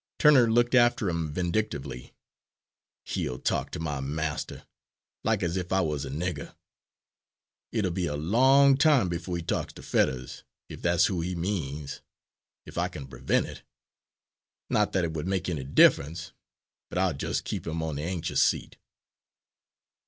Turner 0.17 0.51
looked 0.51 0.73
after 0.73 1.11
him 1.11 1.31
vindictively. 1.31 2.15
"He'll 3.05 3.37
talk 3.37 3.69
to 3.69 3.79
my 3.79 3.99
master, 3.99 4.63
like 5.23 5.43
as 5.43 5.57
if 5.57 5.71
I 5.71 5.81
was 5.81 6.05
a 6.05 6.09
nigger! 6.09 6.55
It'll 7.71 7.91
be 7.91 8.07
a 8.07 8.15
long 8.15 8.77
time 8.77 9.09
before 9.09 9.37
he 9.37 9.43
talks 9.43 9.73
to 9.73 9.83
Fetters, 9.83 10.41
if 10.69 10.81
that's 10.81 11.05
who 11.05 11.21
he 11.21 11.35
means 11.35 12.01
if 12.65 12.79
I 12.79 12.87
can 12.87 13.05
prevent 13.05 13.45
it. 13.45 13.61
Not 14.71 14.91
that 14.93 15.03
it 15.03 15.13
would 15.13 15.27
make 15.27 15.47
any 15.47 15.65
difference, 15.65 16.31
but 16.89 16.97
I'll 16.97 17.13
just 17.13 17.45
keep 17.45 17.67
him 17.67 17.83
on 17.83 17.97
the 17.97 18.03
anxious 18.03 18.41
seat." 18.41 18.77